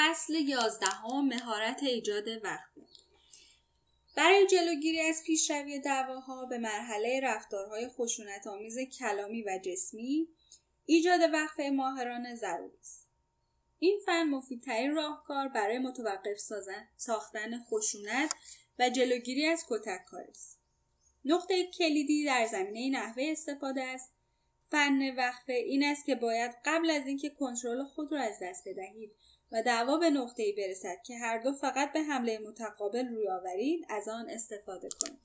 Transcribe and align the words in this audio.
فصل 0.00 0.34
یازدهم 0.34 1.28
مهارت 1.28 1.82
ایجاد 1.82 2.28
وقفه 2.28 2.80
برای 4.16 4.46
جلوگیری 4.46 5.00
از 5.00 5.22
پیشروی 5.26 5.78
دعواها 5.78 6.46
به 6.46 6.58
مرحله 6.58 7.20
رفتارهای 7.22 7.88
خشونت 7.88 8.46
آمیز 8.46 8.78
کلامی 8.78 9.42
و 9.42 9.58
جسمی 9.64 10.28
ایجاد 10.86 11.20
وقفه 11.32 11.70
ماهرانه 11.70 12.34
ضروری 12.34 12.78
است. 12.80 13.08
این 13.78 14.00
فن 14.06 14.22
مفیدترین 14.22 14.94
راهکار 14.94 15.48
برای 15.48 15.78
متوقف 15.78 16.38
ساختن 16.96 17.58
خشونت 17.58 18.34
و 18.78 18.90
جلوگیری 18.90 19.46
از 19.46 19.64
کتک 19.68 20.14
است. 20.28 20.58
نقطه 21.24 21.66
کلیدی 21.66 22.24
در 22.24 22.46
زمینه 22.46 22.98
نحوه 22.98 23.24
استفاده 23.26 23.82
است. 23.82 24.12
فن 24.70 25.16
وقفه 25.16 25.52
این 25.52 25.84
است 25.84 26.06
که 26.06 26.14
باید 26.14 26.50
قبل 26.64 26.90
از 26.90 27.06
اینکه 27.06 27.30
کنترل 27.30 27.84
خود 27.84 28.12
را 28.12 28.20
از 28.20 28.38
دست 28.42 28.68
بدهید 28.68 29.12
و 29.52 29.62
دعوا 29.62 29.96
به 29.96 30.10
نقطه 30.10 30.54
برسد 30.56 31.02
که 31.06 31.16
هر 31.16 31.38
دو 31.38 31.52
فقط 31.52 31.92
به 31.92 32.00
حمله 32.00 32.38
متقابل 32.38 33.08
روی 33.08 33.28
آورید 33.28 33.86
از 33.88 34.08
آن 34.08 34.30
استفاده 34.30 34.88
کنید. 35.00 35.20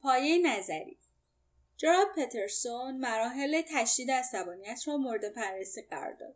پایه 0.00 0.38
نظری. 0.38 0.98
جراد 1.76 2.06
پترسون 2.16 2.96
مراحل 2.96 3.62
تشدید 3.68 4.10
عصبانیت 4.10 4.88
را 4.88 4.96
مورد 4.96 5.34
بررسی 5.34 5.82
قرار 5.82 6.12
داد. 6.12 6.34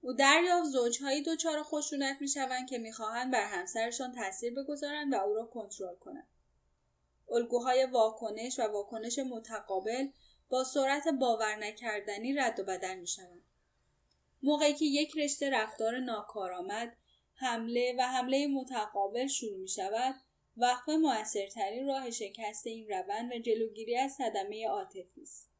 او 0.00 0.12
دریافت 0.12 0.68
زوجهایی 0.68 1.22
دچار 1.22 1.62
خشونت 1.62 2.16
می‌شوند 2.20 2.68
که 2.68 2.78
می‌خواهند 2.78 3.32
بر 3.32 3.44
همسرشان 3.44 4.12
تاثیر 4.12 4.54
بگذارند 4.54 5.12
و 5.12 5.16
او 5.16 5.34
را 5.34 5.44
کنترل 5.44 5.94
کنند. 5.94 6.28
الگوهای 7.30 7.86
واکنش 7.86 8.58
و 8.58 8.62
واکنش 8.62 9.18
متقابل 9.18 10.08
با 10.48 10.64
سرعت 10.64 11.08
باور 11.08 11.56
نکردنی 11.56 12.32
رد 12.32 12.60
و 12.60 12.64
بدل 12.64 12.94
می 12.94 13.06
شوند. 13.06 13.43
موقعی 14.44 14.74
که 14.74 14.84
یک 14.84 15.16
رشته 15.16 15.50
رفتار 15.50 15.98
ناکارآمد 15.98 16.96
حمله 17.34 17.94
و 17.98 18.02
حمله 18.02 18.46
متقابل 18.46 19.26
شروع 19.26 19.58
می 19.58 19.68
شود 19.68 20.14
وقفه 20.56 20.96
موثرترین 20.96 21.86
راه 21.86 22.10
شکست 22.10 22.66
این 22.66 22.88
روند 22.88 23.32
و 23.32 23.38
جلوگیری 23.38 23.96
از 23.96 24.12
صدمه 24.12 24.68
عاطفی 24.68 25.22
است. 25.22 25.50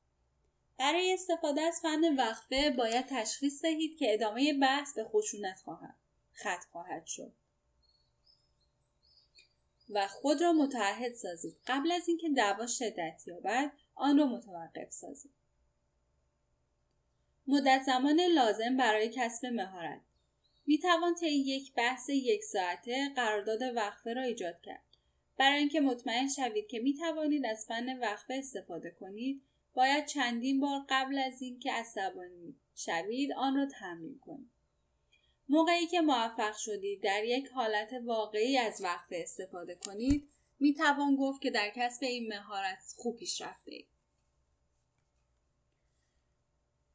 برای 0.78 1.12
استفاده 1.12 1.60
از 1.60 1.80
فن 1.82 2.16
وقفه 2.16 2.70
باید 2.70 3.06
تشخیص 3.06 3.62
دهید 3.62 3.98
که 3.98 4.14
ادامه 4.14 4.52
بحث 4.52 4.94
به 4.94 5.04
خشونت 5.04 5.60
خواهد 5.64 5.94
خط 6.32 6.64
خواهد 6.72 7.06
شد. 7.06 7.32
و 9.90 10.08
خود 10.08 10.42
را 10.42 10.52
متعهد 10.52 11.14
سازید. 11.14 11.56
قبل 11.66 11.92
از 11.92 12.08
اینکه 12.08 12.28
دعوا 12.36 12.66
شدت 12.66 13.22
یابد 13.26 13.72
آن 13.94 14.18
را 14.18 14.26
متوقف 14.26 14.90
سازید. 14.90 15.43
مدت 17.46 17.82
زمان 17.86 18.20
لازم 18.20 18.76
برای 18.76 19.08
کسب 19.14 19.46
مهارت. 19.46 20.00
می 20.66 20.78
توان 20.78 21.14
طی 21.14 21.30
یک 21.30 21.74
بحث 21.74 22.08
یک 22.08 22.42
ساعته 22.42 23.08
قرارداد 23.16 23.62
وقفه 23.76 24.12
را 24.12 24.22
ایجاد 24.22 24.60
کرد. 24.60 24.84
برای 25.38 25.58
اینکه 25.58 25.80
مطمئن 25.80 26.28
شوید 26.28 26.66
که 26.66 26.78
می 26.78 26.94
توانید 26.94 27.46
از 27.46 27.66
فن 27.68 27.98
وقفه 27.98 28.34
استفاده 28.34 28.90
کنید 28.90 29.42
باید 29.74 30.06
چندین 30.06 30.60
بار 30.60 30.80
قبل 30.88 31.18
از 31.18 31.42
اینکه 31.42 31.72
عصبانی 31.72 32.56
شوید 32.74 33.32
آن 33.32 33.56
را 33.56 33.66
تمرین 33.66 34.18
کنید. 34.18 34.50
موقعی 35.48 35.86
که 35.86 36.00
موفق 36.00 36.56
شدید 36.56 37.02
در 37.02 37.24
یک 37.24 37.48
حالت 37.48 37.90
واقعی 38.04 38.58
از 38.58 38.80
وقفه 38.82 39.16
استفاده 39.22 39.74
کنید 39.74 40.28
می 40.60 40.74
توان 40.74 41.16
گفت 41.16 41.42
که 41.42 41.50
در 41.50 41.72
کسب 41.76 42.04
این 42.04 42.28
مهارت 42.28 42.94
خوب 42.96 43.16
پیشرفته 43.16 43.72
اید. 43.72 43.93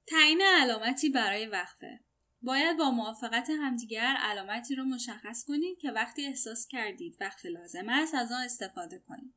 تعیین 0.10 0.42
علامتی 0.42 1.10
برای 1.10 1.46
وقفه 1.46 2.00
باید 2.42 2.78
با 2.78 2.92
موافقت 2.92 3.50
همدیگر 3.50 4.16
علامتی 4.20 4.76
رو 4.76 4.84
مشخص 4.84 5.46
کنید 5.46 5.80
که 5.80 5.92
وقتی 5.92 6.26
احساس 6.26 6.68
کردید 6.68 7.18
وقت 7.20 7.46
لازم 7.46 7.90
است 7.90 8.16
از 8.16 8.32
آن 8.32 8.42
استفاده 8.42 9.00
کنید. 9.00 9.34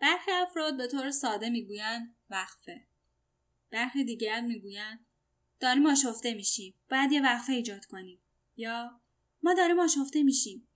برخی 0.00 0.30
افراد 0.30 0.76
به 0.76 0.86
طور 0.86 1.10
ساده 1.10 1.50
می‌گویند 1.50 2.14
وقفه. 2.30 2.86
برخی 3.70 4.04
دیگر 4.04 4.40
می‌گویند 4.40 5.06
داریم 5.60 5.86
آشفته 5.86 6.34
میشیم. 6.34 6.74
بعد 6.88 7.12
یه 7.12 7.22
وقفه 7.22 7.52
ایجاد 7.52 7.84
کنیم. 7.84 8.18
یا 8.56 9.00
ما 9.42 9.54
داریم 9.54 9.80
آشفته 9.80 10.22
میشیم. 10.22 10.68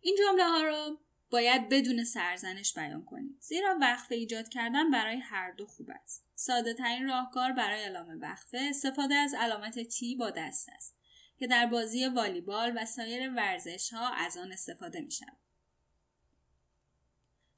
این 0.00 0.16
جمله 0.18 0.44
ها 0.44 0.62
رو 0.62 1.00
باید 1.30 1.68
بدون 1.68 2.04
سرزنش 2.04 2.74
بیان 2.74 3.04
کنید. 3.04 3.36
زیرا 3.40 3.78
وقفه 3.80 4.14
ایجاد 4.14 4.48
کردن 4.48 4.90
برای 4.90 5.16
هر 5.16 5.52
دو 5.52 5.66
خوب 5.66 5.90
است. 5.90 6.25
ساده 6.38 6.74
ترین 6.74 7.08
راهکار 7.08 7.52
برای 7.52 7.82
اعلام 7.82 8.20
وقفه 8.20 8.58
استفاده 8.70 9.14
از 9.14 9.34
علامت 9.34 9.78
تی 9.78 10.16
با 10.16 10.30
دست 10.30 10.68
است 10.68 10.96
که 11.38 11.46
در 11.46 11.66
بازی 11.66 12.06
والیبال 12.06 12.72
و 12.76 12.84
سایر 12.84 13.30
ورزش 13.30 13.92
ها 13.92 14.14
از 14.14 14.36
آن 14.36 14.52
استفاده 14.52 15.00
می 15.00 15.10
شود. 15.10 15.36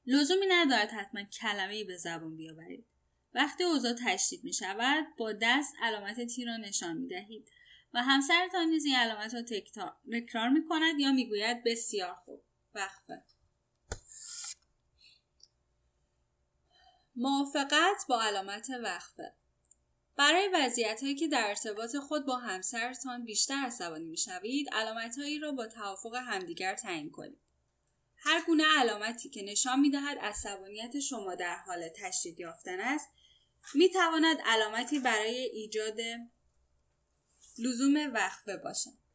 لزومی 0.05 0.45
ندارد 0.49 0.91
حتما 0.91 1.23
کلمه 1.23 1.73
ای 1.73 1.83
به 1.83 1.97
زبان 1.97 2.37
بیاورید. 2.37 2.85
وقتی 3.33 3.63
اوضاع 3.63 3.93
تشدید 4.05 4.43
می 4.43 4.53
شود 4.53 5.05
با 5.17 5.33
دست 5.41 5.73
علامت 5.81 6.21
تی 6.21 6.45
را 6.45 6.57
نشان 6.57 6.97
می 6.97 7.07
دهید 7.07 7.49
و 7.93 8.03
همسرتان 8.03 8.67
نیز 8.67 8.85
این 8.85 8.95
علامت 8.95 9.33
را 9.33 9.41
تکرار 9.41 10.49
می 10.49 10.65
کند 10.65 10.99
یا 10.99 11.11
می 11.11 11.27
گوید 11.27 11.63
بسیار 11.63 12.13
خوب 12.13 12.43
وقفه 12.75 13.23
موافقت 17.21 18.05
با 18.09 18.21
علامت 18.21 18.69
وقفه. 18.83 19.33
برای 20.15 20.49
وضعیت 20.53 21.03
هایی 21.03 21.15
که 21.15 21.27
در 21.27 21.47
ارتباط 21.47 21.95
خود 21.95 22.25
با 22.25 22.37
همسرتان 22.37 23.25
بیشتر 23.25 23.63
عصبانی 23.65 24.05
می‌شوید 24.05 24.69
علامت 24.73 25.17
هایی 25.17 25.39
را 25.39 25.51
با 25.51 25.67
توافق 25.67 26.15
همدیگر 26.15 26.75
تعیین 26.75 27.11
کنید. 27.11 27.39
هر 28.17 28.45
گونه 28.45 28.63
علامتی 28.77 29.29
که 29.29 29.43
نشان 29.43 29.79
می‌دهد 29.79 30.17
عصبانیت 30.17 30.99
شما 30.99 31.35
در 31.35 31.55
حال 31.55 31.89
تشدید 31.89 32.39
یافتن 32.39 32.79
است 32.79 33.09
می 33.73 33.89
تواند 33.89 34.37
علامتی 34.45 34.99
برای 34.99 35.37
ایجاد 35.37 35.97
لزوم 37.57 38.13
وقفه 38.13 38.57
باشد. 38.57 39.08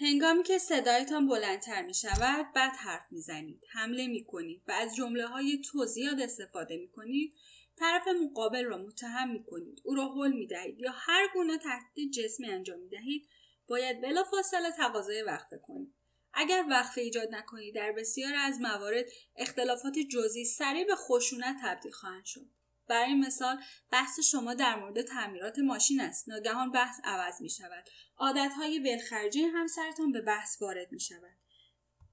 هنگامی 0.00 0.42
که 0.42 0.58
صدایتان 0.58 1.28
بلندتر 1.28 1.82
می 1.82 1.94
شود 1.94 2.52
بعد 2.54 2.72
حرف 2.76 3.12
می 3.12 3.20
زنید 3.20 3.64
حمله 3.72 4.06
می 4.06 4.24
کنید 4.24 4.62
و 4.68 4.72
از 4.72 4.96
جمله 4.96 5.26
های 5.26 5.62
توضیحات 5.72 6.18
استفاده 6.20 6.76
می 6.76 6.88
کنید 6.88 7.34
طرف 7.76 8.08
مقابل 8.08 8.64
را 8.64 8.78
متهم 8.78 9.30
می 9.30 9.44
کنید 9.44 9.80
او 9.84 9.94
را 9.94 10.14
حل 10.14 10.32
می 10.32 10.46
دهید 10.46 10.80
یا 10.80 10.90
هر 10.94 11.28
گونه 11.34 11.58
تهدید 11.58 12.12
جسمی 12.12 12.48
انجام 12.50 12.78
می 12.78 12.88
دهید 12.88 13.28
باید 13.68 14.00
بلافاصله 14.00 14.70
تقاضای 14.70 15.22
وقفه 15.22 15.58
کنید. 15.58 15.94
اگر 16.34 16.64
وقفه 16.70 17.00
ایجاد 17.00 17.34
نکنید 17.34 17.74
در 17.74 17.92
بسیار 17.92 18.34
از 18.34 18.60
موارد 18.60 19.04
اختلافات 19.36 19.98
جزئی 19.98 20.44
سریع 20.44 20.84
به 20.84 20.94
خشونت 20.96 21.56
تبدیل 21.62 21.92
خواهند 21.92 22.24
شد. 22.24 22.46
برای 22.88 23.14
مثال 23.14 23.62
بحث 23.90 24.20
شما 24.20 24.54
در 24.54 24.76
مورد 24.76 25.02
تعمیرات 25.02 25.58
ماشین 25.58 26.00
است. 26.00 26.28
ناگهان 26.28 26.72
بحث 26.72 27.00
عوض 27.04 27.40
می 27.40 27.50
شود 27.50 27.84
عادتهای 28.16 28.78
ولخرجی 28.78 29.42
همسرتان 29.42 30.12
به 30.12 30.20
بحث 30.20 30.62
وارد 30.62 30.92
می 30.92 31.00
شود 31.00 31.38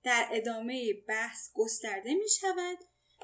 در 0.04 0.30
ادامه 0.32 0.94
بحث 0.94 1.50
گسترده 1.54 2.14
می 2.14 2.30
شود 2.40 2.78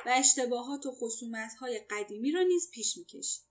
و 0.06 0.10
اشتباهات 0.10 0.86
و 0.86 0.92
خصومت 0.92 1.54
های 1.54 1.82
قدیمی 1.90 2.32
را 2.32 2.42
نیز 2.42 2.72
پیش 2.74 2.98
می 2.98 3.06
کشید. 3.06 3.44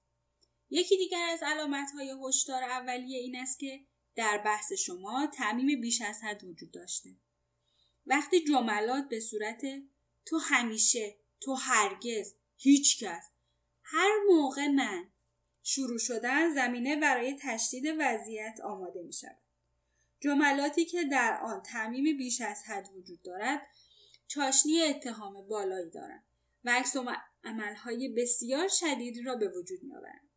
یکی 0.70 0.96
دیگر 0.96 1.26
از 1.32 1.42
علامت 1.42 1.90
های 1.94 2.14
هشدار 2.24 2.62
اولیه 2.62 3.18
این 3.18 3.36
است 3.36 3.58
که 3.58 3.80
در 4.14 4.38
بحث 4.38 4.72
شما 4.72 5.26
تعمیم 5.26 5.80
بیش 5.80 6.02
از 6.02 6.22
حد 6.22 6.44
وجود 6.44 6.70
داشته. 6.70 7.10
وقتی 8.06 8.44
جملات 8.44 9.08
به 9.08 9.20
صورت 9.20 9.62
تو 10.26 10.38
همیشه 10.38 11.16
تو 11.40 11.54
هرگز 11.54 12.34
هیچکس 12.56 13.24
هر 13.92 14.10
موقع 14.28 14.68
من 14.68 15.10
شروع 15.62 15.98
شدن 15.98 16.54
زمینه 16.54 16.96
برای 16.96 17.36
تشدید 17.42 17.84
وضعیت 17.98 18.60
آماده 18.64 19.02
می 19.02 19.12
شود. 19.12 19.38
جملاتی 20.20 20.84
که 20.84 21.04
در 21.04 21.40
آن 21.42 21.62
تعمیم 21.62 22.16
بیش 22.16 22.40
از 22.40 22.62
حد 22.66 22.88
وجود 22.96 23.22
دارد 23.22 23.66
چاشنی 24.26 24.82
اتهام 24.82 25.48
بالایی 25.48 25.90
دارند 25.90 26.24
و 26.64 26.70
عکس 26.70 26.96
عملهای 27.44 28.08
بسیار 28.08 28.68
شدیدی 28.68 29.22
را 29.22 29.34
به 29.34 29.48
وجود 29.48 29.82
می 29.82 29.94
آورند. 29.96 30.30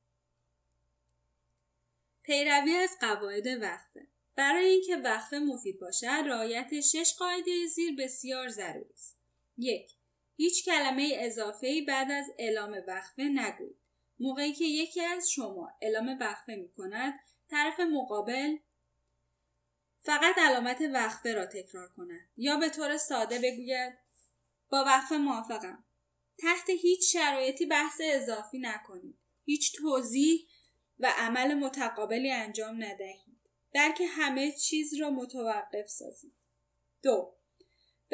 پیروی 2.23 2.75
از 2.75 2.97
قواعد 3.01 3.47
وقفه 3.47 4.07
برای 4.35 4.65
اینکه 4.65 4.95
وقفه 4.95 5.39
مفید 5.39 5.79
باشد 5.79 6.07
رعایت 6.07 6.81
شش 6.81 7.15
قاعده 7.19 7.65
زیر 7.75 7.95
بسیار 7.95 8.49
ضروری 8.49 8.93
است 8.93 9.17
یک 9.57 9.91
هیچ 10.35 10.65
کلمه 10.65 11.17
اضافه 11.19 11.81
بعد 11.87 12.11
از 12.11 12.25
اعلام 12.37 12.77
وقفه 12.87 13.23
نگویید. 13.23 13.77
موقعی 14.19 14.53
که 14.53 14.65
یکی 14.65 15.01
از 15.01 15.31
شما 15.31 15.71
اعلام 15.81 16.17
وقفه 16.19 16.55
می 16.55 16.69
کند 16.69 17.19
طرف 17.49 17.79
مقابل 17.79 18.57
فقط 20.01 20.35
علامت 20.37 20.81
وقفه 20.93 21.33
را 21.33 21.45
تکرار 21.45 21.89
کند 21.97 22.29
یا 22.37 22.57
به 22.57 22.69
طور 22.69 22.97
ساده 22.97 23.39
بگوید 23.39 23.93
با 24.69 24.83
وقفه 24.85 25.17
موافقم. 25.17 25.83
تحت 26.37 26.69
هیچ 26.69 27.13
شرایطی 27.13 27.65
بحث 27.65 28.01
اضافی 28.03 28.59
نکنید. 28.59 29.17
هیچ 29.45 29.75
توضیح 29.75 30.47
و 30.99 31.13
عمل 31.17 31.53
متقابلی 31.53 32.31
انجام 32.31 32.83
ندهید. 32.83 33.39
بلکه 33.73 34.05
همه 34.05 34.51
چیز 34.51 34.93
را 34.93 35.09
متوقف 35.09 35.87
سازید. 35.87 36.33
دو 37.03 37.35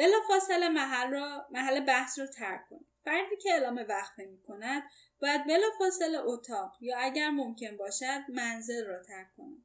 بلا 0.00 0.16
فاصله 0.28 0.68
محل, 0.68 1.10
را، 1.10 1.46
محل 1.50 1.80
بحث 1.80 2.18
را 2.18 2.26
ترک 2.26 2.66
کنید 2.70 2.86
فردی 3.04 3.36
که 3.36 3.52
اعلام 3.52 3.76
وقفه 3.88 4.24
می 4.24 4.42
کند 4.42 4.82
باید 5.20 5.44
بلا 5.44 5.66
فاصله 5.78 6.18
اتاق 6.20 6.76
یا 6.80 6.98
اگر 6.98 7.30
ممکن 7.30 7.76
باشد 7.76 8.20
منزل 8.28 8.86
را 8.86 9.02
ترک 9.02 9.28
کند 9.36 9.64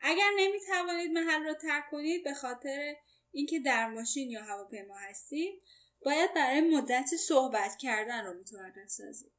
اگر 0.00 0.30
نمی 0.38 0.60
توانید 0.60 1.10
محل 1.10 1.44
را 1.44 1.54
ترک 1.54 1.90
کنید 1.90 2.24
به 2.24 2.34
خاطر 2.34 2.94
اینکه 3.32 3.60
در 3.60 3.88
ماشین 3.88 4.30
یا 4.30 4.42
هواپیما 4.42 4.96
هستید 4.98 5.62
باید 6.04 6.34
برای 6.34 6.60
مدتی 6.60 7.16
صحبت 7.16 7.76
کردن 7.76 8.24
را 8.24 8.32
متوقف 8.32 8.88
سازید 8.88 9.32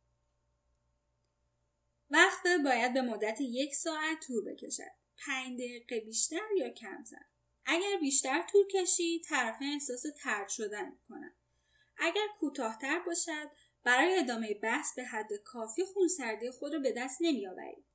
وقت 2.10 2.48
باید 2.64 2.94
به 2.94 3.02
مدت 3.02 3.38
یک 3.42 3.76
ساعت 3.76 4.20
طول 4.28 4.54
بکشد. 4.54 4.92
پنج 5.26 5.54
دقیقه 5.54 6.00
بیشتر 6.00 6.42
یا 6.58 6.70
کمتر؟ 6.70 7.26
اگر 7.66 7.98
بیشتر 8.00 8.42
طول 8.52 8.68
کشید 8.68 9.24
طرفین 9.24 9.74
احساس 9.74 10.04
ترد 10.24 10.50
شدن 10.50 10.98
کنند 11.10 11.36
اگر 11.98 12.28
کوتاهتر 12.40 13.00
باشد 13.00 13.52
برای 13.84 14.20
ادامه 14.20 14.54
بحث 14.54 14.96
به 14.96 15.04
حد 15.04 15.34
کافی 15.46 15.86
خونسردی 15.86 16.52
خود 16.52 16.74
را 16.74 16.80
به 16.80 16.92
دست 16.92 17.18
نمیآورید 17.22 17.86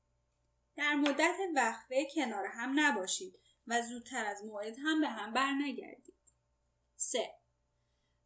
در 0.77 0.95
مدت 0.95 1.37
وقفه 1.55 2.09
کنار 2.15 2.47
هم 2.47 2.81
نباشید 2.81 3.39
و 3.67 3.83
زودتر 3.83 4.27
از 4.27 4.45
موعد 4.45 4.77
هم 4.85 5.01
به 5.01 5.09
هم 5.09 5.33
برنگردید. 5.33 6.15
3. 6.97 7.35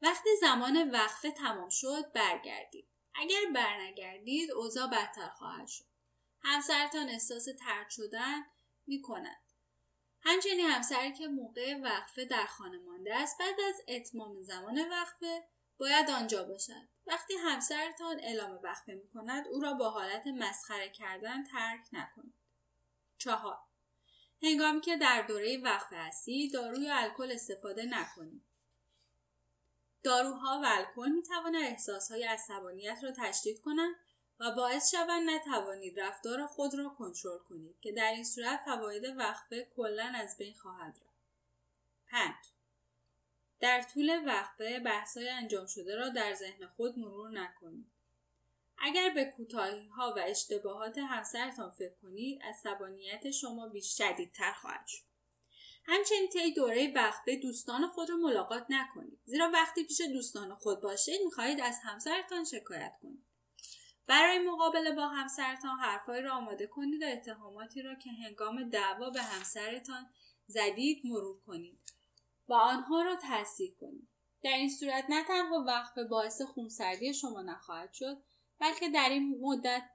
وقتی 0.03 0.29
زمان 0.41 0.91
وقفه 0.91 1.31
تمام 1.31 1.69
شد 1.69 2.13
برگردید. 2.13 2.89
اگر 3.15 3.41
برنگردید 3.55 4.51
اوضاع 4.51 4.87
بدتر 4.87 5.29
خواهد 5.29 5.67
شد. 5.67 5.85
همسرتان 6.43 7.09
احساس 7.09 7.45
ترد 7.45 7.91
شدن 7.91 8.43
می 8.87 9.03
کند. 9.03 9.42
همچنین 10.25 10.61
همسری 10.61 11.13
که 11.13 11.29
موقع 11.29 11.75
وقفه 11.83 12.25
در 12.25 12.47
خانه 12.47 12.79
مانده 12.79 13.15
است 13.17 13.39
بعد 13.39 13.61
از 13.69 13.75
اتمام 13.89 14.43
زمان 14.43 14.89
وقفه 14.91 15.45
باید 15.79 16.11
آنجا 16.11 16.45
باشد. 16.45 16.89
وقتی 17.07 17.35
همسرتان 17.35 18.21
اعلام 18.21 18.61
وقفه 18.63 18.95
می 18.95 19.09
کند 19.09 19.49
او 19.49 19.61
را 19.61 19.73
با 19.73 19.91
حالت 19.91 20.27
مسخره 20.27 20.89
کردن 20.89 21.45
ترک 21.45 21.89
نکنید. 21.93 22.35
چهار 23.19 23.59
هنگامی 24.43 24.81
که 24.81 24.97
در 24.97 25.23
دوره 25.23 25.59
وقفه 25.59 25.97
هستی 25.97 26.51
دارو 26.51 26.79
یا 26.79 26.97
الکل 26.97 27.33
استفاده 27.33 27.85
نکنید 27.85 28.43
داروها 30.03 30.61
و 30.63 30.67
الکل 30.67 31.09
می 31.09 31.23
توانند 31.23 31.65
احساسهای 31.65 32.25
عصبانیت 32.25 32.99
را 33.03 33.13
تشدید 33.17 33.61
کنند 33.61 33.95
و 34.41 34.51
باعث 34.51 34.91
شوند 34.91 35.31
نتوانید 35.31 36.01
رفتار 36.01 36.47
خود 36.47 36.75
را 36.75 36.89
کنترل 36.89 37.39
کنید 37.39 37.81
که 37.81 37.93
در 37.93 38.13
این 38.13 38.25
صورت 38.25 38.61
فواید 38.65 39.05
وقفه 39.05 39.69
کلا 39.77 40.13
از 40.15 40.37
بین 40.37 40.55
خواهد 40.55 40.99
رفت. 41.05 41.13
5. 42.11 42.35
در 43.61 43.83
طول 43.83 44.23
وقفه 44.27 44.81
بحث‌های 44.81 45.29
انجام 45.29 45.67
شده 45.67 45.97
را 45.97 46.09
در 46.09 46.35
ذهن 46.35 46.67
خود 46.67 46.99
مرور 46.99 47.31
نکنید. 47.31 47.93
اگر 48.79 49.11
به 49.11 49.25
کوتاهی 49.25 49.89
ها 49.89 50.15
و 50.17 50.21
اشتباهات 50.27 50.99
همسرتان 50.99 51.71
فکر 51.71 51.95
کنید 52.03 52.43
عصبانیت 52.43 53.31
شما 53.31 53.69
بیش 53.69 53.99
شدیدتر 53.99 54.53
خواهد 54.53 54.87
شد 54.87 55.05
همچنین 55.85 56.29
طی 56.29 56.55
دوره 56.55 56.93
وقفه 56.95 57.37
دوستان 57.37 57.87
خود 57.87 58.11
را 58.11 58.17
ملاقات 58.17 58.67
نکنید 58.69 59.21
زیرا 59.25 59.51
وقتی 59.51 59.85
پیش 59.85 60.01
دوستان 60.01 60.55
خود 60.55 60.81
باشید 60.81 61.21
می‌خواهید 61.25 61.61
از 61.61 61.79
همسرتان 61.85 62.45
شکایت 62.45 62.93
کنید 63.03 63.25
برای 64.07 64.39
مقابله 64.39 64.93
با 64.93 65.09
همسرتان 65.09 65.79
حرفهایی 65.79 66.23
را 66.23 66.33
آماده 66.33 66.67
کنید 66.67 67.03
و 67.03 67.07
اتهاماتی 67.07 67.83
را 67.83 67.95
که 67.95 68.11
هنگام 68.11 68.69
دعوا 68.69 69.11
به 69.11 69.23
همسرتان 69.23 70.11
زدید 70.47 71.03
مرور 71.05 71.41
کنید 71.41 71.81
و 72.49 72.55
آنها 72.55 73.03
را 73.03 73.17
تصدیق 73.23 73.75
کنید 73.81 74.09
در 74.43 74.57
این 74.57 74.71
صورت 74.71 75.05
نه 75.09 75.25
تنها 75.25 75.65
وقفه 75.67 76.05
باعث 76.05 76.43
خونسردی 76.43 77.15
شما 77.15 77.43
نخواهد 77.43 77.93
شد 77.93 78.23
بلکه 78.59 78.89
در 78.89 79.09
این 79.09 79.39
مدت 79.41 79.91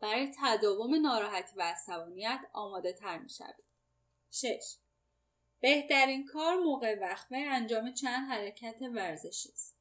برای 0.00 0.32
تداوم 0.40 0.94
ناراحتی 0.94 1.56
و 1.56 1.62
عصبانیت 1.62 2.40
آماده 2.52 2.92
تر 2.92 3.18
می 3.18 3.28
شود. 3.28 3.64
6. 4.30 4.76
بهترین 5.60 6.24
کار 6.24 6.56
موقع 6.56 6.98
وقفه 7.00 7.36
انجام 7.36 7.92
چند 7.92 8.28
حرکت 8.28 8.76
ورزشی 8.94 9.48
است. 9.48 9.73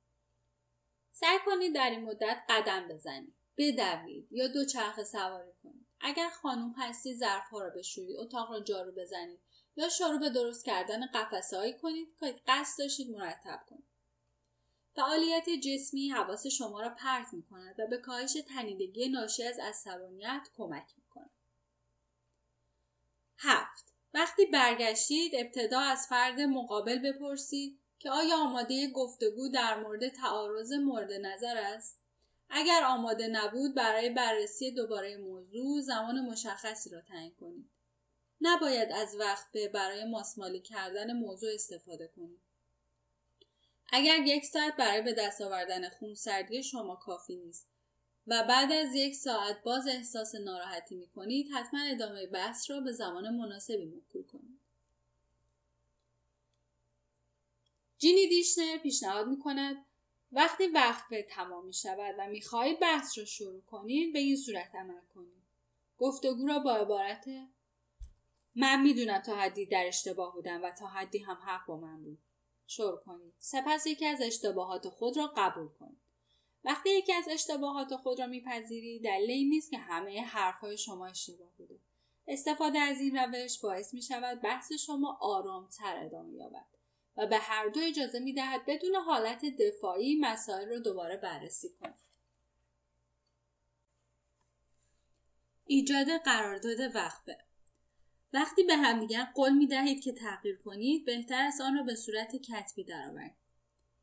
سعی 1.14 1.38
کنید 1.46 1.76
در 1.76 1.90
این 1.90 2.04
مدت 2.04 2.44
قدم 2.50 2.88
بزنید، 2.88 3.36
بدوید 3.58 4.28
یا 4.32 4.48
دو 4.48 4.66
چرخ 4.66 5.04
سواری 5.04 5.52
کنید. 5.64 5.88
اگر 6.02 6.30
خانم 6.30 6.74
هستی 6.78 7.16
ظرفها 7.16 7.60
را 7.60 7.70
بشورید، 7.70 8.18
اتاق 8.18 8.52
را 8.52 8.60
جارو 8.60 8.92
بزنید 8.92 9.40
یا 9.76 9.90
شروع 9.90 10.20
به 10.20 10.30
درست 10.30 10.66
کردن 10.66 11.08
قفسههایی 11.08 11.78
کنید 11.78 12.08
که 12.20 12.42
قصد 12.48 12.80
داشتید 12.80 13.18
مرتب 13.18 13.64
کنید. 13.70 13.94
فعالیت 14.96 15.46
جسمی 15.50 16.10
حواس 16.10 16.48
شما 16.48 16.82
را 16.82 16.90
پرت 16.90 17.34
می 17.34 17.44
کند 17.44 17.80
و 17.80 17.88
به 17.88 17.98
کاهش 17.98 18.38
تنیدگی 18.48 19.10
ناشی 19.10 19.44
از 19.44 19.60
عصبانیت 19.60 20.48
کمک 20.56 20.88
می 20.98 21.04
کند. 21.10 21.30
هفت 23.38 23.94
وقتی 24.14 24.46
برگشتید 24.46 25.36
ابتدا 25.36 25.80
از 25.80 26.08
فرد 26.10 26.40
مقابل 26.40 27.00
بپرسید 27.00 27.83
که 28.04 28.12
آیا 28.12 28.38
آماده 28.38 28.88
گفتگو 28.88 29.50
در 29.50 29.80
مورد 29.80 30.08
تعارض 30.08 30.74
مورد 30.74 31.12
نظر 31.12 31.58
است؟ 31.58 32.00
اگر 32.50 32.84
آماده 32.84 33.28
نبود 33.28 33.76
برای 33.76 34.10
بررسی 34.10 34.72
دوباره 34.72 35.18
موضوع 35.18 35.82
زمان 35.82 36.20
مشخصی 36.20 36.90
را 36.90 37.02
تعیین 37.02 37.32
کنید. 37.32 37.70
نباید 38.42 38.92
از 38.92 39.16
وقفه 39.20 39.68
برای 39.68 40.06
ماسمالی 40.06 40.60
کردن 40.62 41.14
موضوع 41.14 41.54
استفاده 41.54 42.08
کنید. 42.08 42.42
اگر 43.92 44.18
یک 44.26 44.46
ساعت 44.46 44.76
برای 44.76 45.02
به 45.02 45.14
دست 45.14 45.42
آوردن 45.42 45.90
خونسردی 45.90 46.64
شما 46.64 46.96
کافی 46.96 47.36
نیست 47.36 47.70
و 48.28 48.44
بعد 48.50 48.72
از 48.72 48.96
یک 48.96 49.16
ساعت 49.16 49.64
باز 49.64 49.88
احساس 49.88 50.36
ناراحتی 50.36 50.96
می 50.96 51.08
کنید 51.08 51.48
حتما 51.54 51.80
ادامه 51.82 52.28
بحث 52.28 52.72
را 52.72 52.80
به 52.80 52.92
زمان 52.92 53.36
مناسبی 53.36 53.86
موکول 53.86 54.24
کنید. 54.24 54.63
جینی 58.04 58.28
دیشنر 58.28 58.78
پیشنهاد 58.78 59.28
می 59.28 59.40
کند 59.40 59.86
وقتی 60.32 60.68
وقفه 60.68 61.24
تمام 61.30 61.66
می 61.66 61.74
شود 61.74 62.16
و 62.20 62.28
می 62.28 62.42
خواهید 62.42 62.80
بحث 62.80 63.18
را 63.18 63.26
شروع 63.26 63.62
کنید 63.62 64.14
به 64.14 64.20
این 64.20 64.38
صورت 64.38 64.76
عمل 64.76 65.02
کنید. 65.16 65.44
گفتگو 65.98 66.48
را 66.48 66.60
با 66.60 66.76
عبارت 66.76 67.26
من 68.56 68.82
می‌دونم 68.82 69.20
تا 69.20 69.36
حدی 69.36 69.66
در 69.66 69.88
اشتباه 69.88 70.34
بودم 70.34 70.64
و 70.64 70.72
تا 70.72 70.88
حدی 70.88 71.20
هم 71.20 71.38
حق 71.46 71.66
با 71.68 71.78
من 71.78 72.04
بود. 72.04 72.18
شروع 72.68 72.98
کنید. 72.98 73.34
سپس 73.38 73.88
یکی 73.88 74.06
از 74.06 74.22
اشتباهات 74.22 74.90
خود 74.90 75.18
را 75.18 75.34
قبول 75.38 75.68
کنید. 75.80 76.02
وقتی 76.64 76.90
یکی 76.90 77.14
از 77.14 77.28
اشتباهات 77.30 77.96
خود 77.96 78.20
را 78.20 78.28
میپذیرید 78.28 79.04
دلیل 79.04 79.32
این 79.32 79.50
نیست 79.50 79.72
که 79.72 79.78
همه 79.78 80.22
حرفهای 80.22 80.78
شما 80.78 81.08
اشتباه 81.08 81.52
بوده. 81.58 81.80
استفاده 82.28 82.80
از 82.80 83.02
این 83.02 83.18
روش 83.18 83.60
باعث 83.60 83.94
می 83.94 84.02
شود 84.02 84.42
بحث 84.42 84.74
شما 84.74 85.18
آرامتر 85.22 86.06
ادامه 86.06 86.34
یابد. 86.34 86.83
و 87.18 87.28
به 87.28 87.38
هر 87.38 87.68
دو 87.70 87.80
اجازه 87.80 88.20
می 88.20 88.34
دهد 88.34 88.66
بدون 88.68 88.96
حالت 88.96 89.46
دفاعی 89.46 90.20
مسائل 90.20 90.70
را 90.70 90.80
دوباره 90.80 91.18
بررسی 91.18 91.70
کنید. 91.70 92.04
ایجاد 95.66 96.08
قرارداد 96.26 96.96
وقفه. 96.96 97.38
وقتی 98.34 98.64
به 98.64 98.76
همدیگر 98.76 99.28
قول 99.36 99.54
می 99.54 99.68
دهید 99.68 100.04
که 100.04 100.14
تغییر 100.14 100.58
کنید 100.58 101.06
بهتر 101.06 101.42
است 101.48 101.62
آن 101.62 101.78
را 101.78 101.84
به 101.84 101.96
صورت 101.96 102.36
کتبی 102.36 102.84
درآورید. 102.84 103.36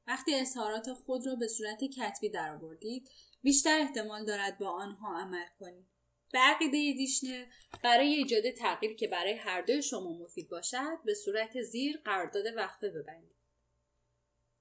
وقتی 0.06 0.34
اظهارات 0.34 0.92
خود 0.92 1.26
را 1.26 1.34
به 1.34 1.48
صورت 1.48 1.84
کتبی 1.84 2.28
درآوردید 2.28 3.10
بیشتر 3.42 3.78
احتمال 3.80 4.24
دارد 4.24 4.58
با 4.58 4.70
آنها 4.70 5.20
عمل 5.20 5.46
کنید. 5.60 5.86
به 6.32 6.38
عقیده 6.38 6.92
دیشنر 6.92 7.46
برای 7.82 8.14
ایجاد 8.14 8.50
تغییر 8.50 8.96
که 8.96 9.08
برای 9.08 9.32
هر 9.32 9.62
دوی 9.62 9.82
شما 9.82 10.12
مفید 10.12 10.48
باشد 10.48 10.98
به 11.04 11.14
صورت 11.14 11.62
زیر 11.62 12.00
قرارداد 12.04 12.44
وقفه 12.56 12.90
ببندید. 12.90 13.36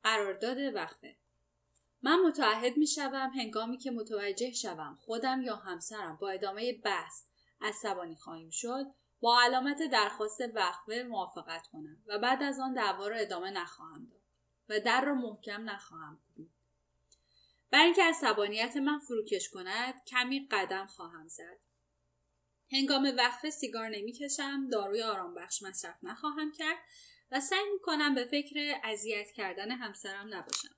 قرارداد 0.03 0.57
وقفه. 0.75 1.15
من 2.01 2.19
متعهد 2.19 2.77
می 2.77 2.87
شوم 2.87 3.31
هنگامی 3.35 3.77
که 3.77 3.91
متوجه 3.91 4.51
شوم 4.51 4.97
خودم 5.01 5.41
یا 5.41 5.55
همسرم 5.55 6.17
با 6.21 6.29
ادامه 6.29 6.73
بحث 6.73 7.23
عصبانی 7.61 8.15
خواهیم 8.15 8.49
شد 8.49 8.85
با 9.21 9.41
علامت 9.41 9.77
درخواست 9.91 10.41
وقفه 10.55 11.03
موافقت 11.09 11.67
کنم 11.67 12.03
و 12.07 12.19
بعد 12.19 12.43
از 12.43 12.59
آن 12.59 12.73
دعوا 12.73 13.07
را 13.07 13.15
ادامه 13.15 13.51
نخواهم 13.51 14.05
داد 14.05 14.21
و 14.69 14.85
در 14.85 15.01
را 15.05 15.13
محکم 15.13 15.69
نخواهم 15.69 16.19
کوبید 16.27 16.58
برای 17.71 17.85
اینکه 17.85 18.03
عصبانیت 18.03 18.77
من 18.77 18.99
فروکش 18.99 19.49
کند 19.49 20.05
کمی 20.07 20.47
قدم 20.51 20.85
خواهم 20.85 21.27
زد. 21.27 21.59
هنگام 22.71 23.13
وقفه 23.17 23.49
سیگار 23.49 23.89
نمی‌کشم 23.89 24.69
داروی 24.71 25.03
آرام 25.03 25.35
بخش 25.35 25.63
مصرف 25.63 25.95
نخواهم 26.03 26.51
کرد 26.51 26.77
و 27.31 27.39
سعی 27.39 27.69
می‌کنم 27.73 28.15
به 28.15 28.25
فکر 28.25 28.79
اذیت 28.83 29.31
کردن 29.31 29.71
همسرم 29.71 30.33
نباشم. 30.33 30.75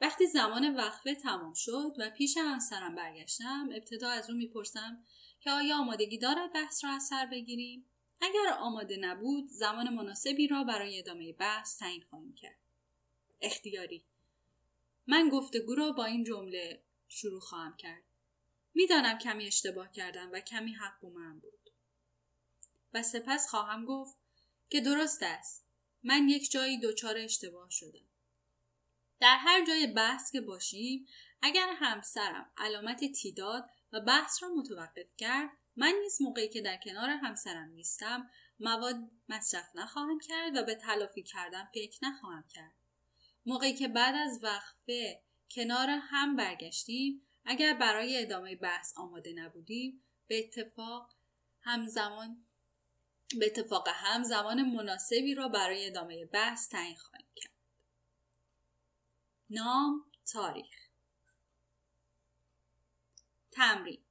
وقتی 0.00 0.26
زمان 0.26 0.76
وقفه 0.76 1.14
تمام 1.14 1.52
شد 1.54 1.92
و 1.98 2.10
پیش 2.10 2.36
همسرم 2.36 2.94
برگشتم 2.94 3.68
ابتدا 3.74 4.08
از 4.08 4.30
او 4.30 4.36
می‌پرسم 4.36 5.04
که 5.40 5.50
آیا 5.50 5.76
آمادگی 5.76 6.18
دارد 6.18 6.52
بحث 6.52 6.84
را 6.84 6.90
از 6.90 7.02
سر 7.02 7.26
بگیریم؟ 7.26 7.90
اگر 8.20 8.56
آماده 8.58 8.96
نبود 8.96 9.48
زمان 9.48 9.94
مناسبی 9.94 10.48
را 10.48 10.64
برای 10.64 10.98
ادامه 10.98 11.32
بحث 11.32 11.78
تعیین 11.78 12.04
خواهیم 12.10 12.34
کرد. 12.34 12.58
اختیاری 13.40 14.04
من 15.06 15.28
گفتگو 15.28 15.74
را 15.74 15.92
با 15.92 16.04
این 16.04 16.24
جمله 16.24 16.82
شروع 17.08 17.40
خواهم 17.40 17.76
کرد. 17.76 18.02
می‌دانم 18.74 19.18
کمی 19.18 19.46
اشتباه 19.46 19.92
کردم 19.92 20.30
و 20.32 20.40
کمی 20.40 20.72
حق 20.72 21.04
من 21.04 21.38
بود. 21.38 21.70
و 22.94 23.02
سپس 23.02 23.48
خواهم 23.48 23.84
گفت 23.84 24.18
که 24.70 24.80
درست 24.80 25.22
است. 25.22 25.66
من 26.02 26.28
یک 26.28 26.50
جایی 26.50 26.80
دچار 26.80 27.18
اشتباه 27.18 27.70
شدم. 27.70 28.08
در 29.20 29.36
هر 29.36 29.66
جای 29.66 29.86
بحث 29.86 30.32
که 30.32 30.40
باشیم 30.40 31.06
اگر 31.42 31.74
همسرم 31.76 32.52
علامت 32.56 33.12
تیداد 33.12 33.70
و 33.92 34.00
بحث 34.00 34.42
را 34.42 34.48
متوقف 34.48 35.16
کرد 35.16 35.50
من 35.76 35.94
نیز 36.02 36.22
موقعی 36.22 36.48
که 36.48 36.60
در 36.60 36.76
کنار 36.76 37.10
همسرم 37.10 37.68
نیستم 37.68 38.30
مواد 38.60 39.10
مصرف 39.28 39.68
نخواهم 39.74 40.18
کرد 40.18 40.56
و 40.56 40.62
به 40.62 40.74
تلافی 40.74 41.22
کردن 41.22 41.64
فکر 41.74 41.98
نخواهم 42.02 42.44
کرد. 42.48 42.74
موقعی 43.46 43.74
که 43.74 43.88
بعد 43.88 44.14
از 44.14 44.40
وقفه 44.42 45.22
کنار 45.50 45.90
هم 45.90 46.36
برگشتیم 46.36 47.26
اگر 47.44 47.74
برای 47.74 48.22
ادامه 48.22 48.56
بحث 48.56 48.98
آماده 48.98 49.32
نبودیم 49.32 50.04
به 50.26 50.38
اتفاق 50.38 51.14
همزمان 51.60 52.46
به 53.38 53.46
اتفاق 53.46 53.88
هم 53.88 54.22
زمان 54.22 54.62
مناسبی 54.62 55.34
را 55.34 55.48
برای 55.48 55.86
ادامه 55.86 56.26
بحث 56.26 56.68
تعیین 56.68 56.96
خواهیم 56.96 57.28
کرد. 57.36 57.52
نام 59.50 60.04
تاریخ. 60.32 60.88
تمرین. 63.50 64.03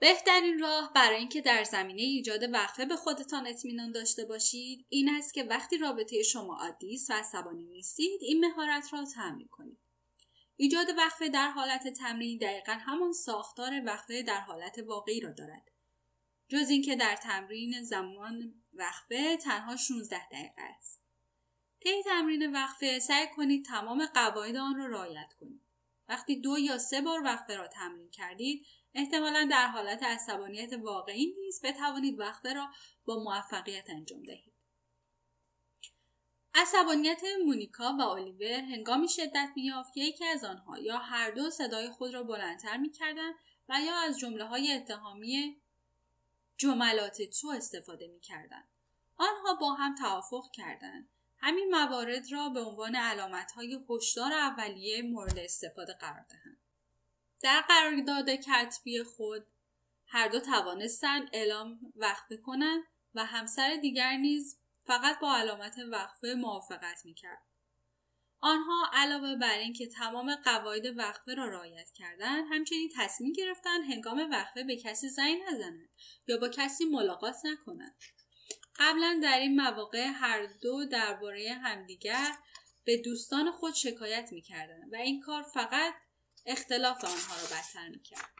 بهترین 0.00 0.58
راه 0.58 0.92
برای 0.94 1.18
اینکه 1.18 1.40
در 1.40 1.64
زمینه 1.64 2.02
ایجاد 2.02 2.42
وقفه 2.52 2.84
به 2.84 2.96
خودتان 2.96 3.46
اطمینان 3.46 3.92
داشته 3.92 4.24
باشید 4.24 4.86
این 4.88 5.08
است 5.08 5.34
که 5.34 5.44
وقتی 5.44 5.78
رابطه 5.78 6.22
شما 6.22 6.56
عادی 6.56 6.94
است 6.94 7.10
و 7.10 7.12
عصبانی 7.12 7.64
نیستید 7.64 8.20
این 8.22 8.46
مهارت 8.46 8.92
را 8.92 9.04
تمرین 9.04 9.48
کنید. 9.48 9.78
ایجاد 10.56 10.86
وقفه 10.96 11.28
در 11.28 11.48
حالت 11.50 11.88
تمرین 11.88 12.38
دقیقا 12.38 12.72
همان 12.72 13.12
ساختار 13.12 13.82
وقفه 13.86 14.22
در 14.22 14.40
حالت 14.40 14.78
واقعی 14.86 15.20
را 15.20 15.32
دارد. 15.32 15.70
جز 16.48 16.70
اینکه 16.70 16.96
در 16.96 17.16
تمرین 17.16 17.82
زمان 17.82 18.54
وقفه 18.72 19.36
تنها 19.36 19.76
16 19.76 20.28
دقیقه 20.28 20.62
است. 20.78 21.02
طی 21.80 22.02
تمرین 22.02 22.52
وقفه 22.52 22.98
سعی 22.98 23.26
کنید 23.36 23.64
تمام 23.64 24.06
قواعد 24.06 24.56
آن 24.56 24.76
را 24.76 24.86
رعایت 24.86 25.32
کنید. 25.40 25.62
وقتی 26.08 26.40
دو 26.40 26.58
یا 26.58 26.78
سه 26.78 27.00
بار 27.00 27.22
وقفه 27.24 27.56
را 27.56 27.68
تمرین 27.68 28.10
کردید 28.10 28.66
احتمالا 28.98 29.48
در 29.50 29.66
حالت 29.66 30.02
عصبانیت 30.02 30.72
واقعی 30.72 31.34
نیز 31.40 31.60
بتوانید 31.64 32.18
وقفه 32.18 32.52
را 32.52 32.68
با 33.04 33.22
موفقیت 33.22 33.90
انجام 33.90 34.22
دهید. 34.22 34.52
عصبانیت 36.54 37.22
مونیکا 37.46 37.96
و 37.98 38.02
الیور 38.02 38.60
هنگامی 38.60 39.08
شدت 39.08 39.48
میافت 39.56 39.92
که 39.94 40.00
یکی 40.00 40.24
از 40.24 40.44
آنها 40.44 40.78
یا 40.78 40.98
هر 40.98 41.30
دو 41.30 41.50
صدای 41.50 41.90
خود 41.90 42.14
را 42.14 42.22
بلندتر 42.22 42.76
می‌کردند 42.76 43.34
و 43.68 43.80
یا 43.80 43.96
از 43.96 44.18
جمله 44.18 44.44
های 44.44 44.72
اتهامی 44.72 45.56
جملات 46.56 47.22
تو 47.22 47.48
استفاده 47.48 48.06
می‌کردند. 48.06 48.68
آنها 49.16 49.54
با 49.54 49.72
هم 49.72 49.94
توافق 49.94 50.50
کردند. 50.52 51.08
همین 51.36 51.68
موارد 51.70 52.32
را 52.32 52.48
به 52.48 52.60
عنوان 52.60 52.96
علامت 52.96 53.52
های 53.52 53.78
هشدار 53.90 54.32
اولیه 54.32 55.02
مورد 55.02 55.38
استفاده 55.38 55.92
قرار 55.92 56.26
دهند. 56.28 56.67
در 57.42 57.60
قرارداد 57.60 58.30
کتبی 58.30 59.02
خود 59.02 59.46
هر 60.06 60.28
دو 60.28 60.40
توانستند 60.40 61.30
اعلام 61.32 61.92
وقفه 61.96 62.36
کنند 62.36 62.84
و 63.14 63.24
همسر 63.24 63.76
دیگر 63.76 64.16
نیز 64.16 64.58
فقط 64.86 65.20
با 65.20 65.36
علامت 65.36 65.78
وقفه 65.92 66.34
موافقت 66.34 67.04
می‌کرد. 67.04 67.42
آنها 68.40 68.90
علاوه 68.92 69.36
بر 69.36 69.58
اینکه 69.58 69.86
تمام 69.86 70.34
قواعد 70.34 70.98
وقفه 70.98 71.34
را 71.34 71.48
رعایت 71.48 71.90
کردند 71.94 72.46
همچنین 72.50 72.90
تصمیم 72.96 73.32
گرفتند 73.32 73.92
هنگام 73.92 74.30
وقفه 74.30 74.64
به 74.64 74.76
کسی 74.76 75.08
زنگ 75.08 75.38
نزنند 75.52 75.88
یا 76.26 76.36
با 76.36 76.48
کسی 76.48 76.84
ملاقات 76.84 77.36
نکنند. 77.44 77.96
قبلا 78.76 79.20
در 79.22 79.38
این 79.38 79.60
مواقع 79.60 80.06
هر 80.06 80.46
دو 80.46 80.84
درباره 80.84 81.52
همدیگر 81.62 82.36
به 82.84 82.96
دوستان 82.96 83.50
خود 83.50 83.74
شکایت 83.74 84.28
می‌کردند 84.32 84.92
و 84.92 84.96
این 84.96 85.20
کار 85.20 85.42
فقط 85.42 85.94
اختلاف 86.48 87.04
آنها 87.04 87.36
را 87.36 87.56
بدتر 87.56 87.88
می‌کرد. 87.88 88.30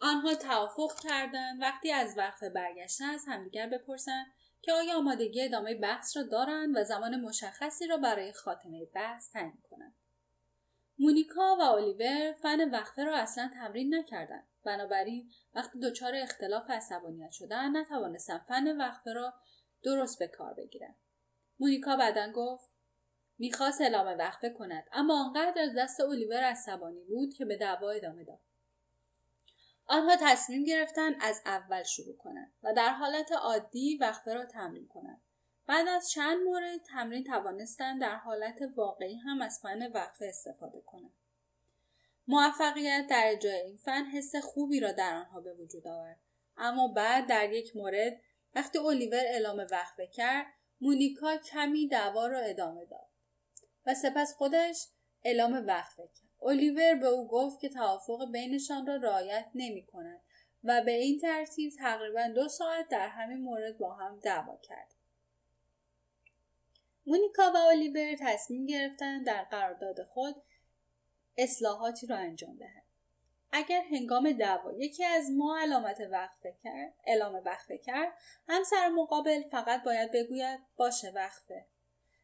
آنها 0.00 0.34
توافق 0.34 1.00
کردند 1.00 1.62
وقتی 1.62 1.92
از 1.92 2.18
وقت 2.18 2.44
برگشتن 2.44 3.04
از 3.04 3.24
همدیگر 3.28 3.66
بپرسند 3.66 4.26
که 4.62 4.72
آیا 4.72 4.98
آمادگی 4.98 5.42
ادامه 5.42 5.74
بحث 5.74 6.16
را 6.16 6.22
دارند 6.22 6.76
و 6.76 6.84
زمان 6.84 7.20
مشخصی 7.20 7.86
را 7.86 7.96
برای 7.96 8.32
خاتمه 8.32 8.84
بحث 8.84 9.32
تعیین 9.32 9.58
کنند. 9.70 9.94
مونیکا 10.98 11.56
و 11.60 11.62
الیور 11.62 12.32
فن 12.32 12.70
وقفه 12.70 13.04
را 13.04 13.16
اصلا 13.16 13.50
تمرین 13.54 13.94
نکردند. 13.94 14.48
بنابراین 14.64 15.30
وقتی 15.54 15.80
دچار 15.80 16.14
اختلاف 16.14 16.70
عصبانیت 16.70 17.30
شدن 17.30 17.76
نتوانستند 17.76 18.44
فن 18.48 18.76
وقفه 18.76 19.12
را 19.12 19.34
درست 19.82 20.18
به 20.18 20.28
کار 20.28 20.54
بگیرند. 20.54 20.96
مونیکا 21.60 21.96
بعدا 21.96 22.32
گفت 22.32 22.70
می‌خواست 23.38 23.80
اعلام 23.80 24.18
وقفه 24.18 24.50
کند 24.50 24.84
اما 24.92 25.24
آنقدر 25.24 25.62
از 25.62 25.70
دست 25.76 26.00
الیور 26.00 26.44
عصبانی 26.44 27.04
بود 27.04 27.34
که 27.34 27.44
به 27.44 27.56
دعوا 27.56 27.90
ادامه 27.90 28.24
داد. 28.24 28.40
آنها 29.86 30.16
تصمیم 30.20 30.64
گرفتند 30.64 31.14
از 31.20 31.42
اول 31.46 31.82
شروع 31.82 32.16
کنند 32.16 32.52
و 32.62 32.72
در 32.74 32.88
حالت 32.88 33.32
عادی 33.32 33.96
وقفه 33.96 34.34
را 34.34 34.44
تمرین 34.44 34.88
کنند. 34.88 35.22
بعد 35.66 35.88
از 35.88 36.10
چند 36.10 36.38
مورد 36.46 36.80
تمرین 36.82 37.24
توانستند 37.24 38.00
در 38.00 38.16
حالت 38.16 38.58
واقعی 38.76 39.16
هم 39.16 39.42
از 39.42 39.60
فن 39.62 39.92
وقفه 39.92 40.24
استفاده 40.24 40.80
کنند. 40.80 41.14
موفقیت 42.28 43.06
در 43.10 43.22
اجرای 43.26 43.60
این 43.60 43.76
فن 43.76 44.04
حس 44.04 44.36
خوبی 44.36 44.80
را 44.80 44.92
در 44.92 45.14
آنها 45.14 45.40
به 45.40 45.54
وجود 45.54 45.88
آورد. 45.88 46.20
اما 46.56 46.88
بعد 46.88 47.26
در 47.26 47.52
یک 47.52 47.76
مورد 47.76 48.20
وقتی 48.54 48.78
الیور 48.78 49.22
اعلام 49.24 49.66
وقفه 49.70 50.06
کرد 50.06 50.46
مونیکا 50.80 51.36
کمی 51.36 51.88
دعوا 51.88 52.26
را 52.26 52.38
ادامه 52.38 52.84
داد. 52.84 53.07
و 53.86 53.94
سپس 53.94 54.34
خودش 54.34 54.86
اعلام 55.24 55.66
وقفه 55.66 56.02
کرد 56.02 56.28
الیور 56.42 56.94
به 56.94 57.06
او 57.06 57.28
گفت 57.28 57.60
که 57.60 57.68
توافق 57.68 58.32
بینشان 58.32 58.86
را 58.86 58.96
رعایت 58.96 59.46
نمی 59.54 59.86
کند 59.86 60.20
و 60.64 60.82
به 60.84 60.92
این 60.92 61.18
ترتیب 61.18 61.72
تقریبا 61.78 62.28
دو 62.34 62.48
ساعت 62.48 62.88
در 62.88 63.08
همین 63.08 63.38
مورد 63.38 63.78
با 63.78 63.94
هم 63.94 64.20
دعوا 64.20 64.56
کرد. 64.62 64.94
مونیکا 67.06 67.52
و 67.54 67.56
الیور 67.56 68.16
تصمیم 68.20 68.66
گرفتند 68.66 69.26
در 69.26 69.44
قرارداد 69.44 70.02
خود 70.02 70.36
اصلاحاتی 71.36 72.06
را 72.06 72.16
انجام 72.16 72.56
دهند. 72.56 72.82
اگر 73.52 73.82
هنگام 73.90 74.32
دعوا 74.32 74.72
یکی 74.72 75.04
از 75.04 75.30
ما 75.30 75.58
علامت 75.60 76.00
وقفه 76.10 76.56
کرد 76.62 76.94
اعلام 77.06 77.34
وقفه 77.34 77.78
کرد 77.78 78.12
همسر 78.48 78.88
مقابل 78.88 79.42
فقط 79.50 79.82
باید 79.82 80.12
بگوید 80.12 80.60
باشه 80.76 81.10
وقفه 81.10 81.66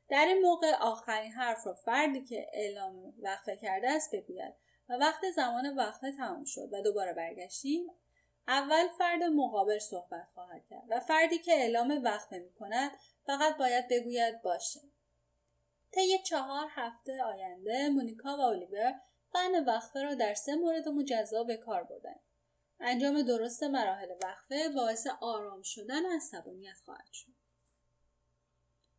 در 0.08 0.24
این 0.24 0.42
موقع 0.42 0.74
آخرین 0.80 1.32
حرف 1.32 1.66
را 1.66 1.74
فردی 1.74 2.24
که 2.24 2.46
اعلام 2.52 3.14
وقفه 3.18 3.56
کرده 3.56 3.90
است 3.90 4.14
بگوید 4.14 4.54
و 4.88 4.92
وقت 4.92 5.30
زمان 5.30 5.76
وقفه 5.76 6.12
تمام 6.12 6.44
شد 6.44 6.68
و 6.72 6.82
دوباره 6.82 7.12
برگشتیم 7.12 7.90
اول 8.48 8.88
فرد 8.98 9.22
مقابل 9.22 9.78
صحبت 9.78 10.28
خواهد 10.34 10.66
کرد 10.70 10.84
و 10.88 11.00
فردی 11.00 11.38
که 11.38 11.52
اعلام 11.52 12.00
وقفه 12.04 12.38
می 12.38 12.52
کند 12.52 12.90
فقط 13.26 13.56
باید 13.56 13.88
بگوید 13.88 14.42
باشه. 14.42 14.80
طی 15.92 16.18
چهار 16.18 16.66
هفته 16.70 17.22
آینده 17.22 17.88
مونیکا 17.88 18.36
و 18.36 18.40
الیور 18.40 19.00
فن 19.32 19.64
وقفه 19.64 20.02
را 20.02 20.14
در 20.14 20.34
سه 20.34 20.54
مورد 20.54 20.88
مجزا 20.88 21.44
به 21.44 21.56
کار 21.56 21.84
بردند. 21.84 22.20
انجام 22.80 23.22
درست 23.22 23.62
مراحل 23.62 24.10
وقفه 24.24 24.68
باعث 24.68 25.06
آرام 25.20 25.62
شدن 25.62 26.16
عصبانیت 26.16 26.76
خواهد 26.84 27.12
شد. 27.12 27.33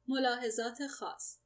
ملاحظات 0.07 0.87
خاص. 0.87 1.37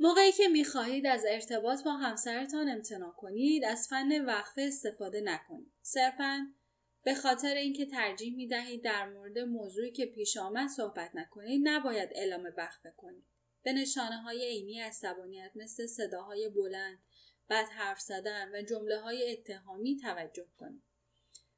موقعی 0.00 0.32
که 0.32 0.48
می‌خواهید 0.48 1.06
از 1.06 1.24
ارتباط 1.28 1.84
با 1.84 1.92
همسرتان 1.92 2.68
امتناع 2.68 3.12
کنید 3.12 3.64
از 3.64 3.88
فن 3.88 4.24
وقفه 4.24 4.62
استفاده 4.62 5.20
نکنید. 5.20 5.72
صرفا 5.82 6.52
به 7.02 7.14
خاطر 7.14 7.54
اینکه 7.54 7.86
ترجیح 7.86 8.36
می‌دهید 8.36 8.84
در 8.84 9.08
مورد 9.08 9.38
موضوعی 9.38 9.92
که 9.92 10.06
پیش 10.06 10.36
آمد 10.36 10.68
صحبت 10.68 11.10
نکنید 11.14 11.68
نباید 11.68 12.10
اعلام 12.12 12.52
وقفه 12.56 12.94
کنید. 12.96 13.24
به 13.62 13.72
نشانه 13.72 14.22
های 14.22 14.48
عینی 14.48 14.80
عصبانیت 14.80 15.52
مثل 15.54 15.86
صداهای 15.86 16.48
بلند 16.48 16.98
بد 17.50 17.66
حرف 17.68 18.00
زدن 18.00 18.50
و 18.54 18.62
جمله 18.62 19.00
های 19.00 19.32
اتهامی 19.32 19.96
توجه 19.96 20.46
کنید. 20.56 20.82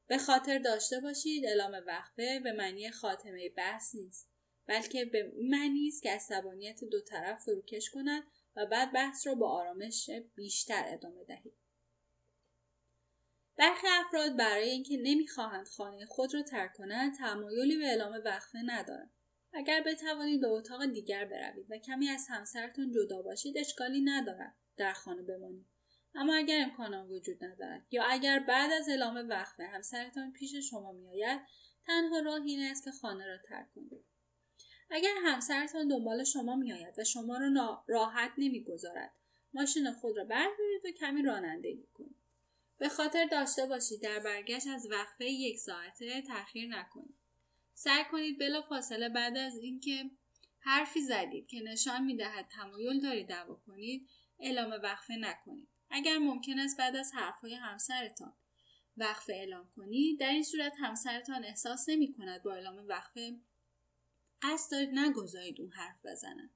به 0.06 0.18
خاطر 0.18 0.58
داشته 0.58 1.00
باشید 1.00 1.46
اعلام 1.46 1.72
وقفه 1.86 2.40
به 2.44 2.52
معنی 2.52 2.90
خاتمه 2.90 3.48
بحث 3.48 3.94
نیست. 3.94 4.29
بلکه 4.70 5.04
به 5.04 5.32
معنی 5.50 5.88
است 5.88 6.02
که 6.02 6.10
عصبانیت 6.10 6.84
دو 6.84 7.00
طرف 7.00 7.42
فروکش 7.42 7.90
کند 7.90 8.22
و 8.56 8.66
بعد 8.66 8.92
بحث 8.92 9.26
را 9.26 9.34
با 9.34 9.50
آرامش 9.50 10.10
بیشتر 10.34 10.82
ادامه 10.86 11.24
دهید 11.24 11.52
برخی 13.56 13.86
افراد 13.90 14.36
برای 14.36 14.70
اینکه 14.70 14.96
نمی‌خواهند 15.02 15.68
خانه 15.68 16.06
خود 16.06 16.34
را 16.34 16.42
ترک 16.42 16.72
کنند 16.72 17.18
تمایلی 17.18 17.76
به 17.78 17.84
اعلام 17.84 18.12
وقفه 18.24 18.58
ندارند. 18.64 19.10
اگر 19.52 19.82
بتوانید 19.86 20.40
به 20.40 20.48
اتاق 20.48 20.86
دیگر 20.86 21.24
بروید 21.24 21.70
و 21.70 21.78
کمی 21.78 22.08
از 22.08 22.26
همسرتان 22.28 22.92
جدا 22.92 23.22
باشید 23.22 23.58
اشکالی 23.58 24.00
ندارد 24.00 24.54
در 24.76 24.92
خانه 24.92 25.22
بمانید. 25.22 25.66
اما 26.14 26.34
اگر 26.34 26.62
امکان 26.62 26.94
وجود 26.94 27.44
ندارد 27.44 27.86
یا 27.90 28.04
اگر 28.04 28.38
بعد 28.38 28.72
از 28.72 28.88
اعلام 28.88 29.28
وقفه 29.28 29.64
همسرتان 29.64 30.32
پیش 30.32 30.54
شما 30.54 30.92
میآید 30.92 31.40
تنها 31.86 32.20
راه 32.20 32.42
این 32.42 32.60
است 32.60 32.84
که 32.84 32.90
خانه 32.90 33.26
را 33.26 33.38
ترک 33.48 33.66
کنید. 33.74 34.09
اگر 34.90 35.14
همسرتان 35.24 35.88
دنبال 35.88 36.24
شما 36.24 36.56
میآید 36.56 36.98
و 36.98 37.04
شما 37.04 37.38
را 37.38 37.84
راحت 37.86 38.32
نمی‌گذارد 38.38 39.12
ماشین 39.54 39.92
خود 39.92 40.16
را 40.16 40.24
بردارید 40.24 40.84
و 40.84 40.90
کمی 40.90 41.22
رانندگی 41.22 41.86
کنید. 41.94 42.16
به 42.78 42.88
خاطر 42.88 43.26
داشته 43.30 43.66
باشید 43.66 44.02
در 44.02 44.18
برگشت 44.18 44.66
از 44.66 44.88
وقفه 44.90 45.24
یک 45.24 45.58
ساعته 45.58 46.22
تاخیر 46.22 46.68
نکنید. 46.68 47.14
سعی 47.74 48.04
کنید 48.12 48.38
بلا 48.38 48.62
فاصله 48.62 49.08
بعد 49.08 49.36
از 49.36 49.58
اینکه 49.58 50.10
حرفی 50.58 51.00
زدید 51.00 51.46
که 51.46 51.60
نشان 51.60 52.04
می‌دهد 52.04 52.48
تمایل 52.48 53.00
دارید 53.00 53.28
دعوا 53.28 53.54
کنید 53.66 54.08
اعلام 54.38 54.70
وقفه 54.82 55.16
نکنید. 55.16 55.68
اگر 55.90 56.18
ممکن 56.18 56.58
است 56.58 56.78
بعد 56.78 56.96
از 56.96 57.12
حرفهای 57.14 57.54
همسرتان 57.54 58.32
وقفه 58.96 59.32
اعلام 59.32 59.70
کنید 59.76 60.20
در 60.20 60.30
این 60.30 60.42
صورت 60.42 60.72
همسرتان 60.78 61.44
احساس 61.44 61.88
نمی 61.88 62.12
کند 62.12 62.42
با 62.42 62.54
اعلام 62.54 62.86
وقفه 62.88 63.40
قصد 64.42 64.70
دارید 64.70 64.98
نگذارید 64.98 65.60
اون 65.60 65.72
حرف 65.72 66.06
بزنند 66.06 66.50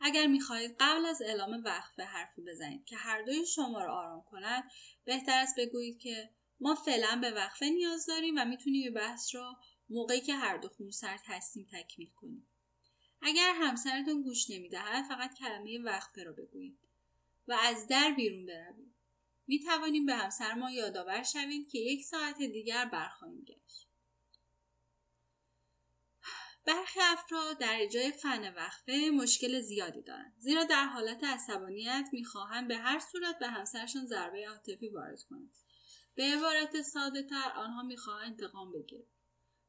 اگر 0.00 0.26
می‌خواهید 0.26 0.76
قبل 0.80 1.06
از 1.06 1.22
اعلام 1.22 1.62
وقفه 1.64 2.02
حرفی 2.02 2.42
بزنید 2.42 2.84
که 2.84 2.96
هر 2.96 3.22
دوی 3.22 3.46
شما 3.46 3.84
را 3.84 3.98
آرام 3.98 4.22
کند 4.22 4.70
بهتر 5.04 5.42
است 5.42 5.54
بگویید 5.58 5.98
که 5.98 6.30
ما 6.60 6.74
فعلا 6.74 7.18
به 7.20 7.30
وقفه 7.30 7.66
نیاز 7.66 8.06
داریم 8.06 8.34
و 8.36 8.44
می‌تونیم 8.44 8.94
بحث 8.94 9.34
را 9.34 9.56
موقعی 9.90 10.20
که 10.20 10.34
هر 10.34 10.56
دو 10.56 10.68
خونسرد 10.68 11.20
هستیم 11.24 11.66
تکمیل 11.72 12.10
کنیم. 12.10 12.46
اگر 13.22 13.54
همسرتون 13.54 14.22
گوش 14.22 14.50
نمی‌دهد 14.50 15.04
فقط 15.04 15.34
کلمه 15.38 15.78
وقفه 15.78 16.22
را 16.22 16.32
بگویید 16.32 16.78
و 17.48 17.58
از 17.62 17.86
در 17.86 18.10
بیرون 18.16 18.46
بروید. 18.46 18.94
می 19.46 19.60
توانیم 19.60 20.06
به 20.06 20.14
همسر 20.14 20.54
ما 20.54 20.70
یادآور 20.70 21.22
شوید 21.22 21.70
که 21.70 21.78
یک 21.78 22.04
ساعت 22.04 22.38
دیگر 22.38 22.84
برخواهیم 22.84 23.44
گشت. 23.44 23.88
برخی 26.66 27.00
افراد 27.02 27.58
در 27.58 27.76
اجرای 27.80 28.12
فن 28.12 28.54
وقفه 28.54 29.10
مشکل 29.14 29.60
زیادی 29.60 30.02
دارند 30.02 30.34
زیرا 30.38 30.64
در 30.64 30.84
حالت 30.84 31.24
عصبانیت 31.24 32.08
می‌خواهند 32.12 32.68
به 32.68 32.76
هر 32.76 32.98
صورت 32.98 33.38
به 33.38 33.46
همسرشان 33.46 34.06
ضربه 34.06 34.48
عاطفی 34.48 34.88
وارد 34.88 35.22
کنند. 35.22 35.54
به 36.14 36.22
عبارت 36.22 36.82
ساده 36.82 37.22
تر 37.22 37.52
آنها 37.56 37.82
می‌خواهند 37.82 38.30
انتقام 38.32 38.72
بگیرند. 38.72 39.06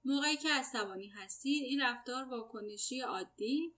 موقعی 0.06 0.38
که 0.38 0.50
عصبانی 0.50 1.08
هستید 1.08 1.64
این 1.64 1.82
رفتار 1.82 2.24
واکنشی 2.24 3.02
عادی 3.02 3.76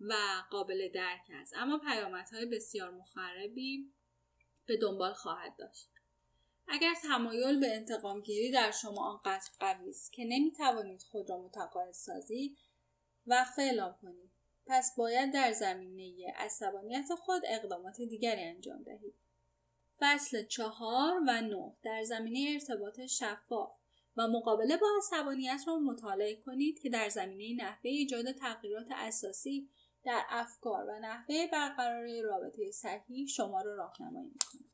و 0.00 0.14
قابل 0.50 0.88
درک 0.94 1.30
است. 1.30 1.54
اما 1.56 1.78
پیامدهای 1.78 2.46
بسیار 2.46 2.90
مخربی 2.90 3.92
به 4.66 4.76
دنبال 4.76 5.12
خواهد 5.12 5.56
داشت. 5.58 5.90
اگر 6.68 6.94
تمایل 7.02 7.60
به 7.60 7.74
انتقام 7.74 8.20
گیری 8.20 8.50
در 8.50 8.70
شما 8.70 9.10
آنقدر 9.10 9.50
قوی 9.60 9.90
است 9.90 10.12
که 10.12 10.24
نمی 10.24 10.52
توانید 10.52 11.02
خود 11.02 11.30
را 11.30 11.38
متقاعد 11.38 11.92
سازید 11.92 12.58
وقفه 13.26 13.62
اعلام 13.62 13.96
کنید 14.02 14.30
پس 14.66 14.94
باید 14.96 15.32
در 15.32 15.52
زمینه 15.52 16.32
عصبانیت 16.36 17.14
خود 17.14 17.42
اقدامات 17.46 17.96
دیگری 17.96 18.44
انجام 18.44 18.82
دهید. 18.82 19.14
فصل 20.00 20.46
چهار 20.46 21.20
و 21.26 21.40
نه 21.40 21.72
در 21.82 22.02
زمینه 22.04 22.52
ارتباط 22.52 23.00
شفاف 23.00 23.70
و 24.16 24.28
مقابله 24.28 24.76
با 24.76 24.86
عصبانیت 24.98 25.60
را 25.66 25.78
مطالعه 25.78 26.36
کنید 26.36 26.78
که 26.78 26.90
در 26.90 27.08
زمینه 27.08 27.64
نحوه 27.64 27.90
ایجاد 27.90 28.32
تغییرات 28.32 28.86
اساسی 28.90 29.70
در 30.04 30.22
افکار 30.28 30.84
و 30.84 30.98
نحوه 30.98 31.46
برقراری 31.52 32.22
رابطه 32.22 32.70
صحیح 32.70 33.26
شما 33.26 33.62
را 33.62 33.76
راهنمایی 33.76 34.28
می‌کند. 34.28 34.65